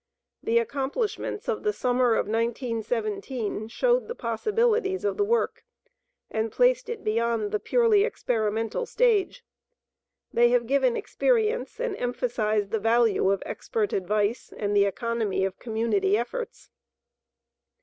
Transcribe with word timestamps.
The 0.41 0.57
accomplishments 0.57 1.47
of 1.47 1.61
the 1.61 1.71
summer 1.71 2.15
of 2.15 2.25
1917 2.25 3.67
showed 3.67 4.07
the 4.07 4.15
possibilities 4.15 5.05
of 5.05 5.15
the 5.15 5.23
work, 5.23 5.63
and 6.31 6.51
placed 6.51 6.89
it 6.89 7.03
beyond 7.03 7.51
the 7.51 7.59
purely 7.59 8.03
experimental 8.03 8.87
stage. 8.87 9.45
They 10.33 10.49
have 10.49 10.65
given 10.65 10.97
experience 10.97 11.79
and 11.79 11.95
emphasized 11.97 12.71
the 12.71 12.79
value 12.79 13.29
of 13.29 13.43
expert 13.45 13.93
advice 13.93 14.51
and 14.57 14.75
the 14.75 14.85
economy 14.85 15.45
of 15.45 15.59
community 15.59 16.17
efforts. 16.17 16.71